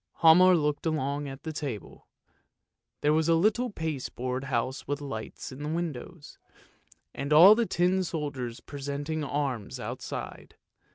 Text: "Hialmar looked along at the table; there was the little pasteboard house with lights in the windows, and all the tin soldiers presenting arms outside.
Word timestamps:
"Hialmar 0.23 0.59
looked 0.59 0.87
along 0.87 1.27
at 1.27 1.43
the 1.43 1.53
table; 1.53 2.07
there 3.01 3.13
was 3.13 3.27
the 3.27 3.35
little 3.37 3.69
pasteboard 3.69 4.45
house 4.45 4.87
with 4.87 4.99
lights 4.99 5.51
in 5.51 5.61
the 5.61 5.69
windows, 5.69 6.39
and 7.13 7.31
all 7.31 7.53
the 7.53 7.67
tin 7.67 8.03
soldiers 8.03 8.61
presenting 8.61 9.23
arms 9.23 9.79
outside. 9.79 10.55